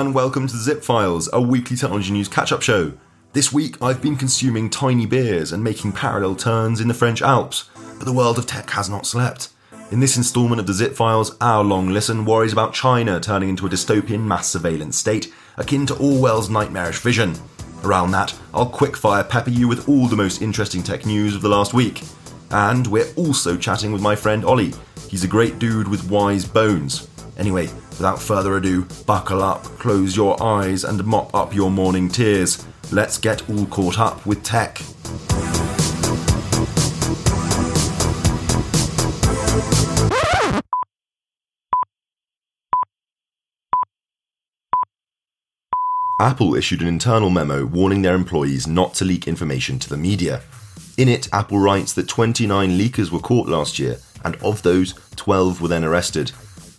and 0.00 0.14
welcome 0.14 0.46
to 0.46 0.54
the 0.54 0.62
Zip 0.62 0.82
Files, 0.82 1.28
a 1.30 1.42
weekly 1.42 1.76
technology 1.76 2.10
news 2.10 2.26
catch 2.26 2.52
up 2.52 2.62
show. 2.62 2.94
This 3.34 3.52
week 3.52 3.76
I've 3.82 4.00
been 4.00 4.16
consuming 4.16 4.70
tiny 4.70 5.04
beers 5.04 5.52
and 5.52 5.62
making 5.62 5.92
parallel 5.92 6.36
turns 6.36 6.80
in 6.80 6.88
the 6.88 6.94
French 6.94 7.20
Alps, 7.20 7.68
but 7.98 8.06
the 8.06 8.12
world 8.12 8.38
of 8.38 8.46
tech 8.46 8.70
has 8.70 8.88
not 8.88 9.04
slept. 9.04 9.50
In 9.90 10.00
this 10.00 10.16
instalment 10.16 10.58
of 10.58 10.66
the 10.66 10.72
Zip 10.72 10.94
Files, 10.94 11.36
our 11.42 11.62
long 11.62 11.90
listen 11.90 12.24
worries 12.24 12.54
about 12.54 12.72
China 12.72 13.20
turning 13.20 13.50
into 13.50 13.66
a 13.66 13.68
dystopian 13.68 14.24
mass 14.24 14.48
surveillance 14.48 14.96
state 14.96 15.30
akin 15.58 15.84
to 15.84 15.98
Orwell's 15.98 16.48
nightmarish 16.48 17.00
vision. 17.00 17.34
Around 17.84 18.12
that, 18.12 18.34
I'll 18.54 18.70
quickfire 18.70 19.28
pepper 19.28 19.50
you 19.50 19.68
with 19.68 19.86
all 19.86 20.06
the 20.06 20.16
most 20.16 20.40
interesting 20.40 20.82
tech 20.82 21.04
news 21.04 21.34
of 21.34 21.42
the 21.42 21.50
last 21.50 21.74
week. 21.74 22.04
And 22.50 22.86
we're 22.86 23.12
also 23.16 23.54
chatting 23.58 23.92
with 23.92 24.00
my 24.00 24.16
friend 24.16 24.46
Ollie. 24.46 24.72
He's 25.10 25.24
a 25.24 25.28
great 25.28 25.58
dude 25.58 25.88
with 25.88 26.10
wise 26.10 26.46
bones. 26.46 27.06
Anyway, 27.36 27.68
without 28.00 28.18
further 28.18 28.56
ado, 28.56 28.86
buckle 29.04 29.42
up, 29.42 29.62
close 29.78 30.16
your 30.16 30.42
eyes, 30.42 30.84
and 30.84 31.04
mop 31.04 31.34
up 31.34 31.54
your 31.54 31.70
morning 31.70 32.08
tears. 32.08 32.66
Let's 32.90 33.18
get 33.18 33.46
all 33.50 33.66
caught 33.66 33.98
up 33.98 34.24
with 34.24 34.42
tech. 34.42 34.80
Apple 46.18 46.54
issued 46.54 46.80
an 46.80 46.88
internal 46.88 47.28
memo 47.28 47.66
warning 47.66 48.00
their 48.00 48.14
employees 48.14 48.66
not 48.66 48.94
to 48.94 49.04
leak 49.04 49.28
information 49.28 49.78
to 49.78 49.90
the 49.90 49.98
media. 49.98 50.40
In 50.96 51.06
it, 51.08 51.28
Apple 51.34 51.58
writes 51.58 51.92
that 51.92 52.08
29 52.08 52.78
leakers 52.78 53.10
were 53.10 53.18
caught 53.18 53.46
last 53.46 53.78
year, 53.78 53.98
and 54.24 54.36
of 54.36 54.62
those, 54.62 54.94
12 55.16 55.60
were 55.60 55.68
then 55.68 55.84
arrested. 55.84 56.32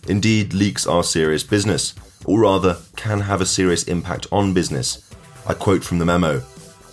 Indeed, 0.08 0.52
leaks 0.52 0.86
are 0.86 1.04
serious 1.04 1.44
business, 1.44 1.94
or 2.24 2.40
rather, 2.40 2.78
can 2.96 3.20
have 3.20 3.40
a 3.40 3.46
serious 3.46 3.84
impact 3.84 4.26
on 4.32 4.52
business. 4.52 5.08
I 5.46 5.54
quote 5.54 5.84
from 5.84 5.98
the 5.98 6.04
memo 6.04 6.42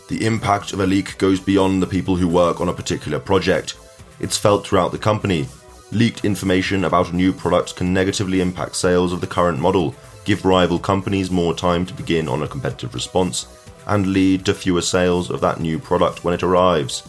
The 0.09 0.25
impact 0.25 0.73
of 0.73 0.79
a 0.79 0.87
leak 0.87 1.17
goes 1.17 1.39
beyond 1.39 1.81
the 1.81 1.87
people 1.87 2.15
who 2.15 2.27
work 2.27 2.61
on 2.61 2.69
a 2.69 2.73
particular 2.73 3.19
project. 3.19 3.75
It's 4.19 4.37
felt 4.37 4.65
throughout 4.65 4.91
the 4.91 4.97
company. 4.97 5.47
Leaked 5.91 6.23
information 6.23 6.85
about 6.85 7.11
a 7.11 7.15
new 7.15 7.33
product 7.33 7.75
can 7.75 7.93
negatively 7.93 8.41
impact 8.41 8.75
sales 8.75 9.11
of 9.11 9.21
the 9.21 9.27
current 9.27 9.59
model, 9.59 9.95
give 10.23 10.45
rival 10.45 10.77
companies 10.77 11.31
more 11.31 11.55
time 11.55 11.85
to 11.87 11.93
begin 11.95 12.27
on 12.27 12.43
a 12.43 12.47
competitive 12.47 12.93
response, 12.93 13.47
and 13.87 14.07
lead 14.07 14.45
to 14.45 14.53
fewer 14.53 14.83
sales 14.83 15.31
of 15.31 15.41
that 15.41 15.59
new 15.59 15.79
product 15.79 16.23
when 16.23 16.33
it 16.33 16.43
arrives. 16.43 17.01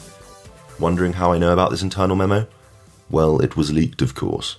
Wondering 0.78 1.12
how 1.12 1.32
I 1.32 1.38
know 1.38 1.52
about 1.52 1.70
this 1.70 1.82
internal 1.82 2.16
memo? 2.16 2.46
Well, 3.10 3.40
it 3.40 3.54
was 3.54 3.70
leaked, 3.70 4.00
of 4.00 4.14
course. 4.14 4.56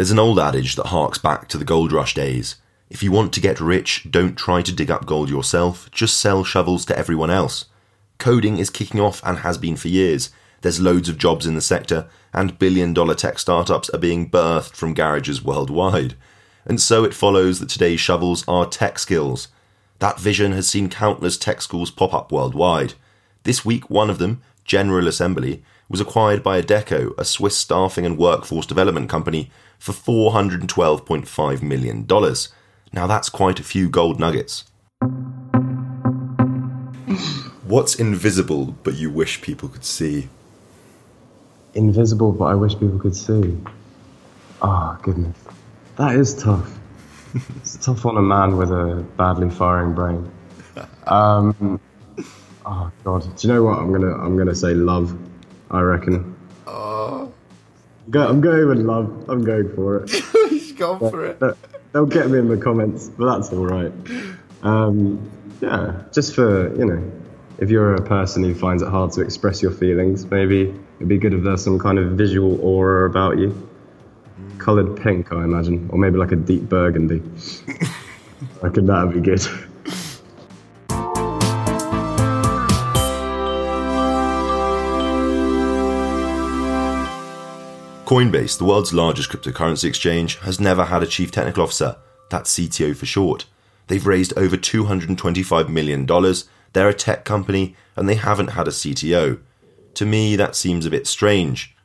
There's 0.00 0.10
an 0.10 0.18
old 0.18 0.38
adage 0.38 0.76
that 0.76 0.86
harks 0.86 1.18
back 1.18 1.46
to 1.48 1.58
the 1.58 1.64
gold 1.66 1.92
rush 1.92 2.14
days. 2.14 2.56
If 2.88 3.02
you 3.02 3.12
want 3.12 3.34
to 3.34 3.40
get 3.40 3.60
rich, 3.60 4.06
don't 4.08 4.34
try 4.34 4.62
to 4.62 4.72
dig 4.72 4.90
up 4.90 5.04
gold 5.04 5.28
yourself, 5.28 5.90
just 5.90 6.16
sell 6.16 6.42
shovels 6.42 6.86
to 6.86 6.98
everyone 6.98 7.28
else. 7.28 7.66
Coding 8.16 8.56
is 8.56 8.70
kicking 8.70 8.98
off 8.98 9.20
and 9.26 9.40
has 9.40 9.58
been 9.58 9.76
for 9.76 9.88
years. 9.88 10.30
There's 10.62 10.80
loads 10.80 11.10
of 11.10 11.18
jobs 11.18 11.44
in 11.46 11.54
the 11.54 11.60
sector, 11.60 12.08
and 12.32 12.58
billion 12.58 12.94
dollar 12.94 13.14
tech 13.14 13.38
startups 13.38 13.90
are 13.90 13.98
being 13.98 14.30
birthed 14.30 14.74
from 14.74 14.94
garages 14.94 15.44
worldwide. 15.44 16.14
And 16.64 16.80
so 16.80 17.04
it 17.04 17.12
follows 17.12 17.60
that 17.60 17.68
today's 17.68 18.00
shovels 18.00 18.42
are 18.48 18.64
tech 18.64 18.98
skills. 18.98 19.48
That 19.98 20.18
vision 20.18 20.52
has 20.52 20.66
seen 20.66 20.88
countless 20.88 21.36
tech 21.36 21.60
schools 21.60 21.90
pop 21.90 22.14
up 22.14 22.32
worldwide. 22.32 22.94
This 23.42 23.66
week, 23.66 23.90
one 23.90 24.08
of 24.08 24.16
them, 24.16 24.40
General 24.64 25.06
Assembly, 25.06 25.62
was 25.90 26.00
acquired 26.00 26.42
by 26.42 26.62
Adecco, 26.62 27.12
a 27.18 27.24
Swiss 27.26 27.58
staffing 27.58 28.06
and 28.06 28.16
workforce 28.16 28.64
development 28.64 29.10
company, 29.10 29.50
for 29.78 29.92
$412.5 29.92 31.62
million. 31.62 32.06
Now 32.92 33.06
that's 33.06 33.28
quite 33.28 33.60
a 33.60 33.64
few 33.64 33.90
gold 33.90 34.18
nuggets. 34.18 34.64
What's 37.64 37.94
invisible 37.94 38.76
but 38.82 38.94
you 38.94 39.10
wish 39.10 39.42
people 39.42 39.68
could 39.68 39.84
see? 39.84 40.30
invisible, 41.74 42.32
but 42.32 42.46
I 42.46 42.54
wish 42.54 42.78
people 42.78 42.98
could 42.98 43.16
see. 43.16 43.58
Ah, 44.62 44.98
goodness, 45.02 45.36
that 45.96 46.14
is 46.16 46.34
tough. 46.34 46.78
it's 47.56 47.76
tough 47.76 48.04
on 48.06 48.16
a 48.16 48.22
man 48.22 48.56
with 48.56 48.70
a 48.70 49.04
badly 49.16 49.50
firing 49.50 49.94
brain. 49.94 50.30
Um, 51.06 51.80
oh 52.66 52.90
God, 53.04 53.22
do 53.36 53.48
you 53.48 53.54
know 53.54 53.62
what? 53.64 53.78
I'm 53.78 53.92
gonna 53.92 54.14
I'm 54.14 54.36
gonna 54.36 54.54
say 54.54 54.74
love. 54.74 55.16
I 55.70 55.80
reckon. 55.80 56.36
Oh, 56.66 57.32
Go, 58.10 58.26
I'm 58.26 58.40
going 58.40 58.66
with 58.66 58.78
love. 58.78 59.28
I'm 59.28 59.44
going 59.44 59.72
for 59.74 60.02
it. 60.02 60.10
he's 60.50 60.72
gone 60.72 60.98
for 60.98 61.26
it. 61.26 61.40
They'll 61.92 62.06
get 62.06 62.30
me 62.30 62.38
in 62.38 62.48
the 62.48 62.56
comments, 62.56 63.08
but 63.08 63.32
that's 63.32 63.52
all 63.52 63.66
right. 63.66 63.92
Um, 64.62 65.30
yeah, 65.60 66.02
just 66.12 66.34
for 66.34 66.74
you 66.76 66.84
know, 66.84 67.12
if 67.58 67.70
you're 67.70 67.94
a 67.94 68.02
person 68.02 68.42
who 68.42 68.54
finds 68.54 68.82
it 68.82 68.88
hard 68.88 69.12
to 69.12 69.20
express 69.20 69.62
your 69.62 69.70
feelings, 69.70 70.28
maybe 70.28 70.74
it'd 70.96 71.08
be 71.08 71.18
good 71.18 71.34
if 71.34 71.44
there's 71.44 71.62
some 71.62 71.78
kind 71.78 71.98
of 71.98 72.12
visual 72.12 72.60
aura 72.60 73.08
about 73.08 73.38
you. 73.38 73.68
Coloured 74.58 75.00
pink, 75.00 75.32
I 75.32 75.44
imagine, 75.44 75.88
or 75.90 75.98
maybe 75.98 76.16
like 76.16 76.32
a 76.32 76.36
deep 76.36 76.68
burgundy. 76.68 77.22
I 78.62 78.68
could 78.70 78.86
that'd 78.86 79.14
be 79.14 79.20
good. 79.20 79.46
Coinbase, 88.10 88.58
the 88.58 88.64
world's 88.64 88.92
largest 88.92 89.30
cryptocurrency 89.30 89.84
exchange, 89.84 90.36
has 90.40 90.58
never 90.58 90.86
had 90.86 91.00
a 91.00 91.06
chief 91.06 91.30
technical 91.30 91.62
officer. 91.62 91.94
That's 92.28 92.52
CTO 92.58 92.96
for 92.96 93.06
short. 93.06 93.44
They've 93.86 94.04
raised 94.04 94.36
over 94.36 94.56
$225 94.56 95.68
million. 95.68 96.06
They're 96.72 96.88
a 96.88 96.92
tech 96.92 97.24
company 97.24 97.76
and 97.94 98.08
they 98.08 98.16
haven't 98.16 98.48
had 98.48 98.66
a 98.66 98.72
CTO. 98.72 99.38
To 99.94 100.04
me, 100.04 100.34
that 100.34 100.56
seems 100.56 100.84
a 100.84 100.90
bit 100.90 101.06
strange. 101.06 101.76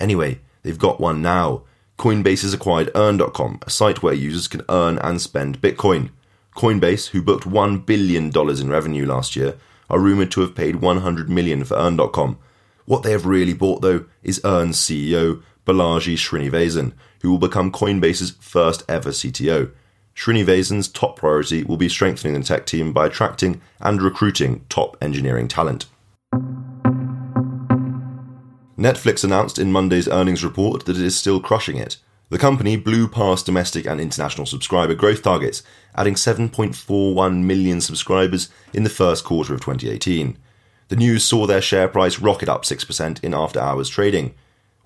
Anyway, 0.00 0.40
they've 0.62 0.78
got 0.78 0.98
one 0.98 1.20
now. 1.20 1.64
Coinbase 1.98 2.40
has 2.40 2.54
acquired 2.54 2.90
Earn.com, 2.94 3.58
a 3.60 3.68
site 3.68 4.02
where 4.02 4.14
users 4.14 4.48
can 4.48 4.62
earn 4.70 4.96
and 5.00 5.20
spend 5.20 5.60
Bitcoin. 5.60 6.08
Coinbase, 6.56 7.08
who 7.08 7.20
booked 7.20 7.44
$1 7.44 7.84
billion 7.84 8.32
in 8.34 8.70
revenue 8.70 9.04
last 9.04 9.36
year, 9.36 9.58
are 9.90 10.00
rumored 10.00 10.30
to 10.30 10.40
have 10.40 10.54
paid 10.54 10.76
100 10.76 11.28
million 11.28 11.64
for 11.64 11.76
Earn.com. 11.76 12.38
What 12.86 13.02
they 13.02 13.10
have 13.10 13.26
really 13.26 13.52
bought, 13.52 13.82
though, 13.82 14.06
is 14.22 14.40
Earn's 14.42 14.78
CEO, 14.78 15.42
Balaji 15.66 16.14
Srinivasan, 16.14 16.92
who 17.22 17.30
will 17.30 17.38
become 17.38 17.72
Coinbase's 17.72 18.30
first 18.40 18.84
ever 18.88 19.10
CTO. 19.10 19.70
Srinivasan's 20.14 20.88
top 20.88 21.16
priority 21.16 21.64
will 21.64 21.76
be 21.76 21.88
strengthening 21.88 22.34
the 22.34 22.46
tech 22.46 22.64
team 22.64 22.92
by 22.92 23.06
attracting 23.06 23.60
and 23.80 24.00
recruiting 24.00 24.64
top 24.68 24.96
engineering 25.02 25.48
talent. 25.48 25.86
Netflix 28.78 29.24
announced 29.24 29.58
in 29.58 29.72
Monday's 29.72 30.08
earnings 30.08 30.44
report 30.44 30.84
that 30.84 30.96
it 30.96 31.02
is 31.02 31.18
still 31.18 31.40
crushing 31.40 31.76
it. 31.76 31.96
The 32.28 32.38
company 32.38 32.76
blew 32.76 33.08
past 33.08 33.46
domestic 33.46 33.86
and 33.86 34.00
international 34.00 34.46
subscriber 34.46 34.94
growth 34.94 35.22
targets, 35.22 35.62
adding 35.94 36.14
7.41 36.14 37.42
million 37.42 37.80
subscribers 37.80 38.48
in 38.72 38.82
the 38.82 38.90
first 38.90 39.24
quarter 39.24 39.54
of 39.54 39.60
2018. 39.60 40.36
The 40.88 40.96
news 40.96 41.24
saw 41.24 41.46
their 41.46 41.62
share 41.62 41.88
price 41.88 42.18
rocket 42.18 42.48
up 42.48 42.64
6% 42.64 43.24
in 43.24 43.34
after 43.34 43.60
hours 43.60 43.88
trading. 43.88 44.34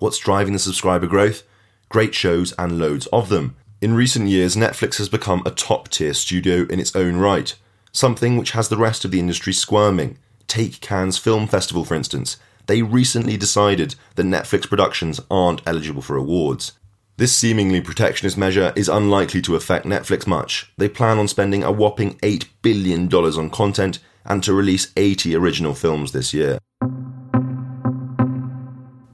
What's 0.01 0.17
driving 0.17 0.53
the 0.53 0.57
subscriber 0.57 1.05
growth? 1.05 1.43
Great 1.87 2.15
shows 2.15 2.53
and 2.53 2.79
loads 2.79 3.05
of 3.13 3.29
them. 3.29 3.55
In 3.81 3.93
recent 3.93 4.29
years, 4.29 4.55
Netflix 4.55 4.97
has 4.97 5.09
become 5.09 5.43
a 5.45 5.51
top 5.51 5.89
tier 5.89 6.15
studio 6.15 6.65
in 6.71 6.79
its 6.79 6.95
own 6.95 7.17
right, 7.17 7.53
something 7.91 8.35
which 8.35 8.53
has 8.53 8.67
the 8.67 8.77
rest 8.77 9.05
of 9.05 9.11
the 9.11 9.19
industry 9.19 9.53
squirming. 9.53 10.17
Take 10.47 10.81
Cannes 10.81 11.19
Film 11.19 11.45
Festival, 11.45 11.85
for 11.85 11.93
instance. 11.93 12.37
They 12.65 12.81
recently 12.81 13.37
decided 13.37 13.93
that 14.15 14.25
Netflix 14.25 14.67
productions 14.67 15.19
aren't 15.29 15.61
eligible 15.67 16.01
for 16.01 16.15
awards. 16.15 16.71
This 17.17 17.35
seemingly 17.35 17.79
protectionist 17.79 18.39
measure 18.39 18.73
is 18.75 18.89
unlikely 18.89 19.43
to 19.43 19.55
affect 19.55 19.85
Netflix 19.85 20.25
much. 20.25 20.73
They 20.77 20.89
plan 20.89 21.19
on 21.19 21.27
spending 21.27 21.63
a 21.63 21.71
whopping 21.71 22.15
$8 22.21 22.47
billion 22.63 23.07
on 23.13 23.51
content 23.51 23.99
and 24.25 24.43
to 24.45 24.51
release 24.51 24.91
80 24.97 25.35
original 25.35 25.75
films 25.75 26.11
this 26.11 26.33
year. 26.33 26.57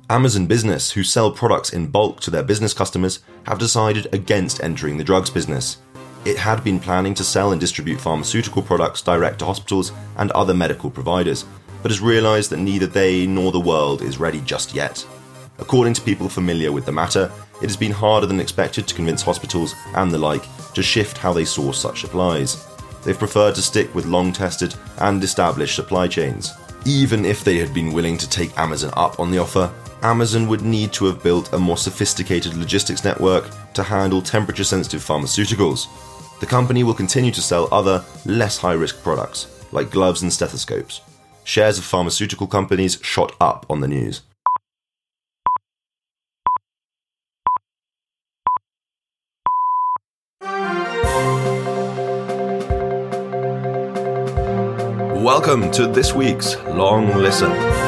Amazon 0.09 0.45
Business, 0.45 0.91
who 0.91 1.03
sell 1.03 1.29
products 1.31 1.73
in 1.73 1.87
bulk 1.87 2.21
to 2.21 2.31
their 2.31 2.41
business 2.41 2.73
customers, 2.73 3.19
have 3.45 3.59
decided 3.59 4.07
against 4.13 4.63
entering 4.63 4.97
the 4.97 5.03
drugs 5.03 5.29
business. 5.29 5.79
It 6.23 6.37
had 6.37 6.63
been 6.63 6.79
planning 6.79 7.13
to 7.15 7.25
sell 7.25 7.51
and 7.51 7.59
distribute 7.59 7.99
pharmaceutical 7.99 8.61
products 8.61 9.01
direct 9.01 9.39
to 9.39 9.45
hospitals 9.45 9.91
and 10.15 10.31
other 10.31 10.53
medical 10.53 10.89
providers, 10.89 11.43
but 11.81 11.91
has 11.91 11.99
realised 11.99 12.51
that 12.51 12.59
neither 12.59 12.87
they 12.87 13.27
nor 13.27 13.51
the 13.51 13.59
world 13.59 14.01
is 14.01 14.17
ready 14.17 14.39
just 14.41 14.73
yet. 14.73 15.05
According 15.59 15.93
to 15.95 16.01
people 16.01 16.29
familiar 16.29 16.71
with 16.71 16.85
the 16.85 16.91
matter, 16.93 17.29
it 17.61 17.67
has 17.67 17.75
been 17.75 17.91
harder 17.91 18.27
than 18.27 18.39
expected 18.39 18.87
to 18.87 18.95
convince 18.95 19.21
hospitals 19.21 19.75
and 19.93 20.09
the 20.09 20.17
like 20.17 20.45
to 20.73 20.81
shift 20.81 21.17
how 21.17 21.33
they 21.33 21.43
source 21.43 21.81
such 21.81 21.99
supplies. 21.99 22.65
They've 23.03 23.19
preferred 23.19 23.55
to 23.55 23.61
stick 23.61 23.93
with 23.93 24.05
long 24.05 24.31
tested 24.31 24.73
and 24.99 25.21
established 25.21 25.75
supply 25.75 26.07
chains. 26.07 26.53
Even 26.85 27.25
if 27.25 27.43
they 27.43 27.57
had 27.57 27.73
been 27.73 27.91
willing 27.91 28.17
to 28.19 28.29
take 28.29 28.57
Amazon 28.57 28.93
up 28.95 29.19
on 29.19 29.31
the 29.31 29.39
offer, 29.39 29.69
Amazon 30.03 30.47
would 30.47 30.61
need 30.61 30.93
to 30.93 31.05
have 31.05 31.23
built 31.23 31.51
a 31.53 31.57
more 31.57 31.77
sophisticated 31.77 32.53
logistics 32.55 33.03
network 33.03 33.49
to 33.73 33.81
handle 33.81 34.21
temperature 34.21 34.63
sensitive 34.63 35.01
pharmaceuticals. 35.01 35.87
The 36.39 36.45
company 36.45 36.83
will 36.83 36.93
continue 36.93 37.31
to 37.31 37.41
sell 37.41 37.67
other, 37.71 38.05
less 38.25 38.57
high 38.57 38.73
risk 38.73 39.01
products, 39.01 39.47
like 39.71 39.89
gloves 39.89 40.21
and 40.21 40.31
stethoscopes. 40.31 41.01
Shares 41.43 41.79
of 41.79 41.83
pharmaceutical 41.83 42.45
companies 42.45 42.99
shot 43.01 43.35
up 43.41 43.65
on 43.69 43.79
the 43.79 43.87
news. 43.87 44.21
Welcome 55.23 55.71
to 55.71 55.87
this 55.87 56.13
week's 56.13 56.55
Long 56.65 57.17
Listen. 57.17 57.86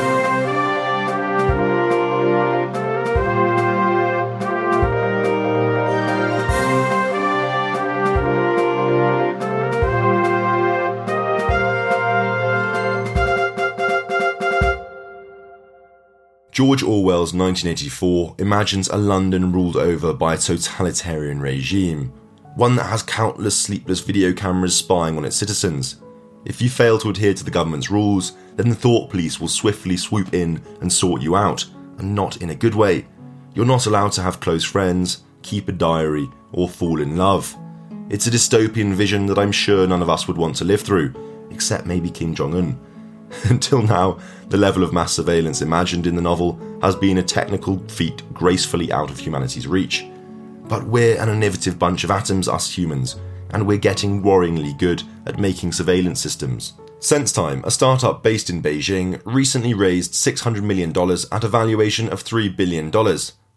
George 16.60 16.84
Orwell's 16.84 17.34
1984 17.34 18.36
imagines 18.40 18.90
a 18.90 18.98
London 18.98 19.54
ruled 19.54 19.78
over 19.78 20.14
by 20.14 20.34
a 20.34 20.38
totalitarian 20.38 21.40
regime, 21.40 22.12
one 22.56 22.76
that 22.76 22.88
has 22.88 23.02
countless 23.02 23.58
sleepless 23.58 24.02
video 24.02 24.34
cameras 24.34 24.76
spying 24.76 25.16
on 25.16 25.24
its 25.24 25.38
citizens. 25.38 26.02
If 26.44 26.62
you 26.62 26.70
fail 26.70 27.00
to 27.00 27.12
adhere 27.12 27.34
to 27.34 27.46
the 27.46 27.50
government's 27.50 27.90
rules, 27.90 28.34
then 28.58 28.68
the 28.68 28.76
thought 28.76 29.10
police 29.10 29.40
will 29.40 29.48
swiftly 29.48 29.96
swoop 29.96 30.34
in 30.34 30.62
and 30.82 30.92
sort 30.92 31.22
you 31.22 31.38
out, 31.38 31.66
and 31.98 32.14
not 32.14 32.42
in 32.42 32.50
a 32.50 32.56
good 32.56 32.76
way. 32.76 33.08
You're 33.54 33.66
not 33.66 33.86
allowed 33.86 34.12
to 34.12 34.22
have 34.22 34.42
close 34.42 34.66
friends, 34.66 35.24
keep 35.44 35.70
a 35.70 35.72
diary, 35.72 36.28
or 36.52 36.68
fall 36.68 37.00
in 37.00 37.16
love. 37.16 37.56
It's 38.10 38.28
a 38.28 38.32
dystopian 38.32 38.94
vision 38.96 39.28
that 39.28 39.40
I'm 39.40 39.54
sure 39.54 39.88
none 39.88 40.02
of 40.02 40.10
us 40.10 40.28
would 40.28 40.38
want 40.38 40.58
to 40.58 40.66
live 40.66 40.82
through, 40.82 41.14
except 41.52 41.86
maybe 41.86 42.10
Kim 42.10 42.36
Jong 42.36 42.54
un. 42.54 42.89
Until 43.50 43.82
now, 43.82 44.20
the 44.48 44.58
level 44.58 44.84
of 44.84 44.94
mass 44.94 45.14
surveillance 45.14 45.62
imagined 45.62 46.08
in 46.08 46.16
the 46.16 46.22
novel 46.22 46.60
has 46.82 46.96
been 46.96 47.20
a 47.20 47.24
technical 47.24 47.78
feat 47.88 48.24
gracefully 48.34 48.92
out 48.92 49.12
of 49.12 49.20
humanity's 49.20 49.68
reach. 49.68 50.06
But 50.64 50.86
we're 50.86 51.20
an 51.22 51.30
innovative 51.30 51.78
bunch 51.78 52.04
of 52.04 52.12
atoms, 52.12 52.48
us 52.48 52.76
humans, 52.76 53.16
and 53.52 53.66
we're 53.66 53.78
getting 53.78 54.24
worryingly 54.24 54.78
good 54.78 55.04
at 55.26 55.40
making 55.40 55.72
surveillance 55.72 56.22
systems. 56.22 56.74
SenseTime, 57.00 57.64
a 57.66 57.72
startup 57.72 58.22
based 58.24 58.50
in 58.50 58.62
Beijing, 58.62 59.22
recently 59.24 59.74
raised 59.74 60.14
$600 60.14 60.62
million 60.62 60.90
at 61.32 61.44
a 61.44 61.48
valuation 61.48 62.10
of 62.10 62.24
$3 62.24 62.56
billion. 62.56 62.92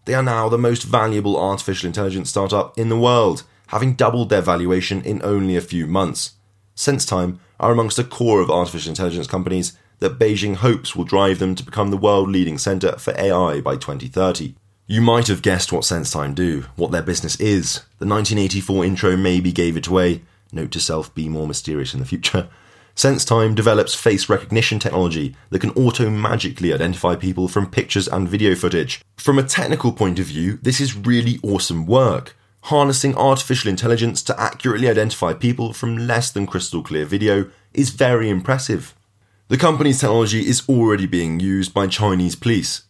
They 0.04 0.14
are 0.14 0.22
now 0.22 0.48
the 0.48 0.58
most 0.58 0.84
valuable 0.84 1.38
artificial 1.38 1.88
intelligence 1.88 2.30
startup 2.30 2.78
in 2.78 2.88
the 2.88 2.98
world, 2.98 3.42
having 3.68 3.94
doubled 3.94 4.28
their 4.28 4.42
valuation 4.42 5.02
in 5.02 5.20
only 5.24 5.56
a 5.56 5.60
few 5.60 5.86
months. 5.86 6.32
SenseTime 6.76 7.38
are 7.62 7.72
amongst 7.72 7.98
a 7.98 8.04
core 8.04 8.40
of 8.40 8.50
artificial 8.50 8.90
intelligence 8.90 9.26
companies 9.26 9.78
that 10.00 10.18
Beijing 10.18 10.56
hopes 10.56 10.96
will 10.96 11.04
drive 11.04 11.38
them 11.38 11.54
to 11.54 11.64
become 11.64 11.90
the 11.90 11.96
world 11.96 12.28
leading 12.28 12.58
centre 12.58 12.98
for 12.98 13.14
AI 13.16 13.60
by 13.60 13.76
2030. 13.76 14.54
You 14.88 15.00
might 15.00 15.28
have 15.28 15.42
guessed 15.42 15.72
what 15.72 15.84
SenseTime 15.84 16.34
do, 16.34 16.62
what 16.74 16.90
their 16.90 17.02
business 17.02 17.36
is. 17.36 17.76
The 17.98 18.06
1984 18.06 18.84
intro 18.84 19.16
maybe 19.16 19.52
gave 19.52 19.76
it 19.76 19.86
away. 19.86 20.22
Note 20.50 20.72
to 20.72 20.80
self 20.80 21.14
be 21.14 21.28
more 21.28 21.46
mysterious 21.46 21.94
in 21.94 22.00
the 22.00 22.06
future. 22.06 22.48
SenseTime 22.96 23.54
develops 23.54 23.94
face 23.94 24.28
recognition 24.28 24.78
technology 24.78 25.34
that 25.48 25.60
can 25.60 25.70
auto 25.70 26.10
magically 26.10 26.74
identify 26.74 27.16
people 27.16 27.48
from 27.48 27.70
pictures 27.70 28.06
and 28.06 28.28
video 28.28 28.54
footage. 28.54 29.00
From 29.16 29.38
a 29.38 29.44
technical 29.44 29.92
point 29.92 30.18
of 30.18 30.26
view, 30.26 30.58
this 30.60 30.80
is 30.80 30.94
really 30.96 31.38
awesome 31.42 31.86
work 31.86 32.36
harnessing 32.62 33.16
artificial 33.16 33.68
intelligence 33.68 34.22
to 34.22 34.40
accurately 34.40 34.88
identify 34.88 35.34
people 35.34 35.72
from 35.72 36.06
less 36.06 36.30
than 36.30 36.46
crystal 36.46 36.82
clear 36.82 37.04
video 37.04 37.50
is 37.72 37.90
very 37.90 38.28
impressive. 38.28 38.94
The 39.48 39.56
company's 39.56 40.00
technology 40.00 40.46
is 40.46 40.66
already 40.68 41.06
being 41.06 41.40
used 41.40 41.74
by 41.74 41.86
Chinese 41.86 42.36
police. 42.36 42.82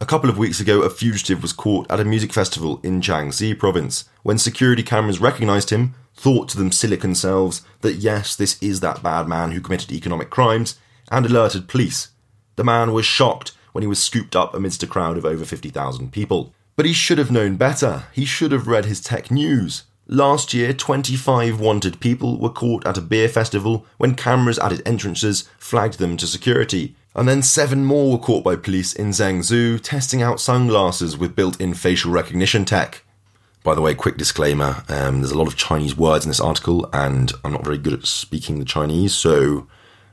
A 0.00 0.06
couple 0.06 0.30
of 0.30 0.38
weeks 0.38 0.60
ago, 0.60 0.82
a 0.82 0.90
fugitive 0.90 1.42
was 1.42 1.52
caught 1.52 1.90
at 1.90 2.00
a 2.00 2.04
music 2.04 2.32
festival 2.32 2.80
in 2.82 3.00
Jiangxi 3.00 3.58
province. 3.58 4.04
When 4.22 4.38
security 4.38 4.82
cameras 4.82 5.20
recognized 5.20 5.70
him, 5.70 5.94
thought 6.14 6.48
to 6.50 6.58
them 6.58 6.72
silicon 6.72 7.14
selves 7.14 7.62
that 7.80 7.94
yes, 7.94 8.36
this 8.36 8.62
is 8.62 8.80
that 8.80 9.02
bad 9.02 9.26
man 9.26 9.52
who 9.52 9.60
committed 9.60 9.92
economic 9.92 10.30
crimes, 10.30 10.78
and 11.10 11.26
alerted 11.26 11.68
police. 11.68 12.08
The 12.56 12.64
man 12.64 12.92
was 12.92 13.06
shocked 13.06 13.52
when 13.72 13.82
he 13.82 13.88
was 13.88 14.02
scooped 14.02 14.34
up 14.34 14.54
amidst 14.54 14.82
a 14.82 14.86
crowd 14.86 15.18
of 15.18 15.24
over 15.24 15.44
50,000 15.44 16.12
people. 16.12 16.54
But 16.76 16.86
he 16.86 16.92
should 16.92 17.18
have 17.18 17.30
known 17.30 17.56
better. 17.56 18.04
He 18.12 18.26
should 18.26 18.52
have 18.52 18.68
read 18.68 18.84
his 18.84 19.00
tech 19.00 19.30
news. 19.30 19.84
Last 20.06 20.54
year, 20.54 20.72
25 20.72 21.58
wanted 21.58 21.98
people 21.98 22.38
were 22.38 22.50
caught 22.50 22.86
at 22.86 22.98
a 22.98 23.00
beer 23.00 23.28
festival 23.28 23.86
when 23.96 24.14
cameras 24.14 24.58
at 24.58 24.72
its 24.72 24.82
entrances 24.86 25.48
flagged 25.58 25.98
them 25.98 26.16
to 26.18 26.26
security. 26.26 26.94
And 27.14 27.26
then 27.26 27.42
seven 27.42 27.84
more 27.84 28.12
were 28.12 28.22
caught 28.22 28.44
by 28.44 28.56
police 28.56 28.92
in 28.92 29.08
Zhengzhou 29.08 29.80
testing 29.82 30.22
out 30.22 30.38
sunglasses 30.38 31.16
with 31.16 31.34
built 31.34 31.60
in 31.60 31.72
facial 31.72 32.12
recognition 32.12 32.66
tech. 32.66 33.02
By 33.64 33.74
the 33.74 33.80
way, 33.80 33.94
quick 33.94 34.16
disclaimer 34.16 34.84
um, 34.88 35.22
there's 35.22 35.32
a 35.32 35.38
lot 35.38 35.48
of 35.48 35.56
Chinese 35.56 35.96
words 35.96 36.24
in 36.24 36.30
this 36.30 36.38
article, 36.38 36.88
and 36.92 37.32
I'm 37.42 37.52
not 37.52 37.64
very 37.64 37.78
good 37.78 37.94
at 37.94 38.06
speaking 38.06 38.60
the 38.60 38.64
Chinese, 38.64 39.12
so 39.12 39.66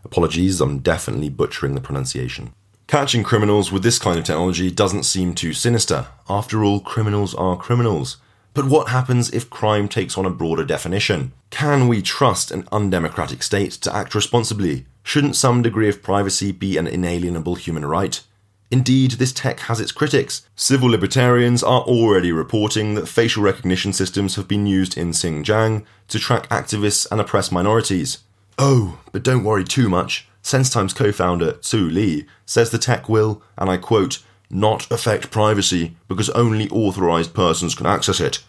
apologies, 0.03 0.59
I'm 0.59 0.79
definitely 0.79 1.29
butchering 1.29 1.75
the 1.75 1.81
pronunciation. 1.81 2.53
Catching 2.93 3.23
criminals 3.23 3.71
with 3.71 3.81
this 3.81 3.97
kind 3.97 4.19
of 4.19 4.23
technology 4.23 4.69
doesn't 4.69 5.01
seem 5.01 5.33
too 5.33 5.51
sinister. 5.51 6.05
After 6.29 6.63
all, 6.63 6.79
criminals 6.79 7.33
are 7.33 7.57
criminals. 7.57 8.17
But 8.53 8.67
what 8.67 8.89
happens 8.89 9.31
if 9.31 9.49
crime 9.49 9.87
takes 9.87 10.15
on 10.15 10.27
a 10.27 10.29
broader 10.29 10.63
definition? 10.63 11.31
Can 11.49 11.87
we 11.87 12.03
trust 12.03 12.51
an 12.51 12.67
undemocratic 12.71 13.41
state 13.41 13.71
to 13.81 13.95
act 13.95 14.13
responsibly? 14.13 14.85
Shouldn't 15.01 15.35
some 15.35 15.63
degree 15.63 15.89
of 15.89 16.03
privacy 16.03 16.51
be 16.51 16.77
an 16.77 16.85
inalienable 16.85 17.55
human 17.55 17.83
right? 17.83 18.21
Indeed, 18.69 19.13
this 19.13 19.33
tech 19.33 19.61
has 19.61 19.79
its 19.79 19.91
critics. 19.91 20.47
Civil 20.55 20.89
libertarians 20.89 21.63
are 21.63 21.81
already 21.81 22.31
reporting 22.31 22.93
that 22.93 23.07
facial 23.07 23.41
recognition 23.41 23.91
systems 23.91 24.35
have 24.35 24.47
been 24.47 24.67
used 24.67 24.95
in 24.95 25.13
Xinjiang 25.13 25.83
to 26.09 26.19
track 26.19 26.47
activists 26.49 27.07
and 27.09 27.19
oppress 27.19 27.51
minorities. 27.51 28.19
Oh, 28.59 28.99
but 29.11 29.23
don't 29.23 29.43
worry 29.43 29.63
too 29.63 29.89
much. 29.89 30.27
SenseTime's 30.43 30.93
co 30.93 31.11
founder, 31.11 31.53
Xu 31.53 31.91
Li, 31.91 32.25
says 32.45 32.69
the 32.69 32.77
tech 32.77 33.07
will, 33.07 33.41
and 33.57 33.69
I 33.69 33.77
quote, 33.77 34.21
not 34.49 34.89
affect 34.91 35.31
privacy 35.31 35.95
because 36.07 36.29
only 36.31 36.69
authorized 36.69 37.33
persons 37.33 37.73
can 37.73 37.85
access 37.85 38.19
it. 38.19 38.43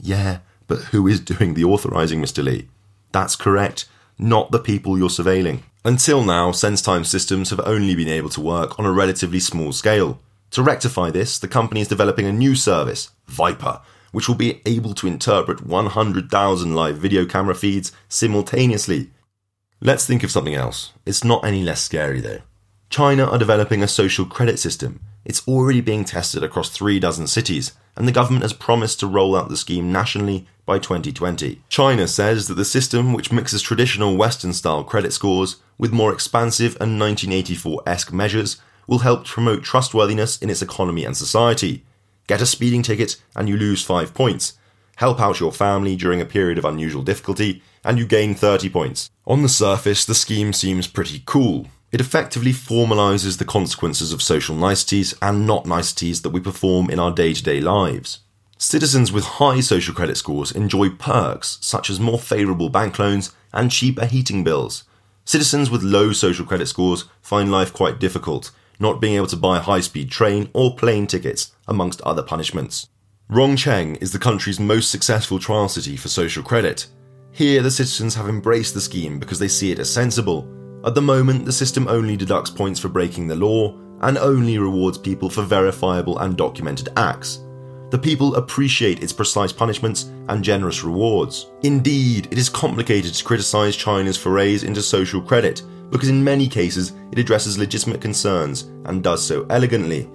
Yeah, 0.00 0.38
but 0.66 0.78
who 0.84 1.06
is 1.06 1.20
doing 1.20 1.54
the 1.54 1.64
authorizing, 1.64 2.22
Mr. 2.22 2.42
Li? 2.42 2.68
That's 3.10 3.36
correct, 3.36 3.86
not 4.18 4.50
the 4.50 4.58
people 4.58 4.96
you're 4.96 5.08
surveilling. 5.08 5.62
Until 5.84 6.24
now, 6.24 6.52
SenseTime 6.52 7.04
systems 7.04 7.50
have 7.50 7.60
only 7.60 7.94
been 7.94 8.08
able 8.08 8.30
to 8.30 8.40
work 8.40 8.78
on 8.78 8.86
a 8.86 8.92
relatively 8.92 9.40
small 9.40 9.72
scale. 9.72 10.20
To 10.52 10.62
rectify 10.62 11.10
this, 11.10 11.38
the 11.38 11.48
company 11.48 11.80
is 11.80 11.88
developing 11.88 12.26
a 12.26 12.32
new 12.32 12.54
service, 12.54 13.10
Viper, 13.26 13.80
which 14.12 14.28
will 14.28 14.36
be 14.36 14.62
able 14.64 14.94
to 14.94 15.06
interpret 15.06 15.66
100,000 15.66 16.74
live 16.74 16.98
video 16.98 17.24
camera 17.24 17.54
feeds 17.54 17.90
simultaneously 18.08 19.10
Let's 19.84 20.06
think 20.06 20.22
of 20.22 20.30
something 20.30 20.54
else. 20.54 20.92
It's 21.04 21.24
not 21.24 21.44
any 21.44 21.64
less 21.64 21.82
scary 21.82 22.20
though. 22.20 22.42
China 22.88 23.24
are 23.24 23.38
developing 23.38 23.82
a 23.82 23.88
social 23.88 24.24
credit 24.24 24.60
system. 24.60 25.00
It's 25.24 25.42
already 25.48 25.80
being 25.80 26.04
tested 26.04 26.44
across 26.44 26.70
three 26.70 27.00
dozen 27.00 27.26
cities, 27.26 27.72
and 27.96 28.06
the 28.06 28.12
government 28.12 28.44
has 28.44 28.52
promised 28.52 29.00
to 29.00 29.08
roll 29.08 29.34
out 29.34 29.48
the 29.48 29.56
scheme 29.56 29.90
nationally 29.90 30.46
by 30.66 30.78
2020. 30.78 31.62
China 31.68 32.06
says 32.06 32.46
that 32.46 32.54
the 32.54 32.64
system, 32.64 33.12
which 33.12 33.32
mixes 33.32 33.60
traditional 33.60 34.16
Western 34.16 34.52
style 34.52 34.84
credit 34.84 35.12
scores 35.12 35.56
with 35.78 35.90
more 35.90 36.12
expansive 36.12 36.76
and 36.80 37.00
1984 37.00 37.82
esque 37.84 38.12
measures, 38.12 38.58
will 38.86 39.00
help 39.00 39.26
promote 39.26 39.64
trustworthiness 39.64 40.38
in 40.38 40.48
its 40.48 40.62
economy 40.62 41.04
and 41.04 41.16
society. 41.16 41.84
Get 42.28 42.40
a 42.40 42.46
speeding 42.46 42.84
ticket 42.84 43.20
and 43.34 43.48
you 43.48 43.56
lose 43.56 43.82
5 43.82 44.14
points. 44.14 44.52
Help 44.96 45.20
out 45.20 45.40
your 45.40 45.52
family 45.52 45.96
during 45.96 46.20
a 46.20 46.26
period 46.26 46.58
of 46.58 46.64
unusual 46.64 47.02
difficulty 47.02 47.62
and 47.84 47.98
you 47.98 48.06
gain 48.06 48.34
30 48.34 48.68
points. 48.68 49.10
On 49.26 49.42
the 49.42 49.48
surface, 49.48 50.04
the 50.04 50.14
scheme 50.14 50.52
seems 50.52 50.86
pretty 50.86 51.22
cool. 51.26 51.68
It 51.90 52.00
effectively 52.00 52.52
formalises 52.52 53.38
the 53.38 53.44
consequences 53.44 54.12
of 54.12 54.22
social 54.22 54.56
niceties 54.56 55.14
and 55.20 55.46
not 55.46 55.66
niceties 55.66 56.22
that 56.22 56.30
we 56.30 56.40
perform 56.40 56.88
in 56.90 56.98
our 56.98 57.12
day 57.12 57.34
to 57.34 57.42
day 57.42 57.60
lives. 57.60 58.20
Citizens 58.56 59.12
with 59.12 59.24
high 59.24 59.60
social 59.60 59.94
credit 59.94 60.16
scores 60.16 60.52
enjoy 60.52 60.88
perks 60.88 61.58
such 61.60 61.90
as 61.90 61.98
more 61.98 62.18
favourable 62.18 62.68
bank 62.68 62.98
loans 62.98 63.32
and 63.52 63.70
cheaper 63.70 64.06
heating 64.06 64.44
bills. 64.44 64.84
Citizens 65.24 65.70
with 65.70 65.82
low 65.82 66.12
social 66.12 66.46
credit 66.46 66.66
scores 66.66 67.04
find 67.20 67.50
life 67.50 67.72
quite 67.72 67.98
difficult, 67.98 68.50
not 68.78 69.00
being 69.00 69.16
able 69.16 69.26
to 69.26 69.36
buy 69.36 69.58
high 69.58 69.80
speed 69.80 70.10
train 70.10 70.48
or 70.52 70.74
plane 70.76 71.06
tickets, 71.06 71.52
amongst 71.68 72.00
other 72.02 72.22
punishments. 72.22 72.88
Rongcheng 73.32 74.00
is 74.02 74.12
the 74.12 74.18
country's 74.18 74.60
most 74.60 74.90
successful 74.90 75.38
trial 75.38 75.68
city 75.68 75.96
for 75.96 76.08
social 76.08 76.42
credit, 76.42 76.86
here, 77.34 77.62
the 77.62 77.70
citizens 77.70 78.14
have 78.14 78.28
embraced 78.28 78.74
the 78.74 78.80
scheme 78.80 79.18
because 79.18 79.38
they 79.38 79.48
see 79.48 79.72
it 79.72 79.78
as 79.78 79.90
sensible. 79.90 80.46
At 80.84 80.94
the 80.94 81.00
moment, 81.00 81.46
the 81.46 81.52
system 81.52 81.88
only 81.88 82.14
deducts 82.14 82.50
points 82.50 82.78
for 82.78 82.90
breaking 82.90 83.26
the 83.26 83.36
law 83.36 83.74
and 84.02 84.18
only 84.18 84.58
rewards 84.58 84.98
people 84.98 85.30
for 85.30 85.40
verifiable 85.42 86.18
and 86.18 86.36
documented 86.36 86.90
acts. 86.98 87.38
The 87.88 87.98
people 87.98 88.34
appreciate 88.34 89.02
its 89.02 89.14
precise 89.14 89.50
punishments 89.50 90.10
and 90.28 90.44
generous 90.44 90.84
rewards. 90.84 91.50
Indeed, 91.62 92.28
it 92.30 92.36
is 92.36 92.50
complicated 92.50 93.14
to 93.14 93.24
criticise 93.24 93.76
China's 93.76 94.18
forays 94.18 94.62
into 94.62 94.82
social 94.82 95.22
credit 95.22 95.62
because 95.88 96.10
in 96.10 96.22
many 96.22 96.48
cases 96.48 96.92
it 97.12 97.18
addresses 97.18 97.56
legitimate 97.56 98.02
concerns 98.02 98.64
and 98.84 99.02
does 99.02 99.26
so 99.26 99.46
elegantly. 99.48 100.10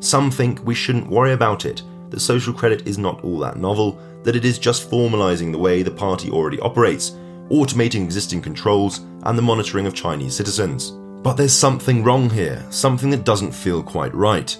Some 0.00 0.30
think 0.30 0.64
we 0.64 0.74
shouldn't 0.74 1.10
worry 1.10 1.32
about 1.32 1.66
it, 1.66 1.82
that 2.12 2.20
social 2.20 2.54
credit 2.54 2.86
is 2.86 2.96
not 2.96 3.24
all 3.24 3.38
that 3.40 3.56
novel, 3.56 3.98
that 4.22 4.36
it 4.36 4.44
is 4.44 4.58
just 4.58 4.88
formalising 4.88 5.50
the 5.50 5.58
way 5.58 5.82
the 5.82 5.90
party 5.90 6.30
already 6.30 6.60
operates, 6.60 7.16
automating 7.50 8.04
existing 8.04 8.40
controls, 8.40 9.00
and 9.24 9.36
the 9.36 9.42
monitoring 9.42 9.86
of 9.86 9.94
Chinese 9.94 10.36
citizens. 10.36 10.92
But 11.22 11.34
there's 11.34 11.52
something 11.52 12.04
wrong 12.04 12.30
here, 12.30 12.64
something 12.70 13.10
that 13.10 13.24
doesn't 13.24 13.52
feel 13.52 13.82
quite 13.82 14.14
right. 14.14 14.56